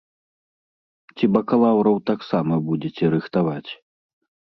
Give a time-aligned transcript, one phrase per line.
[1.15, 3.71] Ці бакалаўраў таксама будзеце рыхтаваць?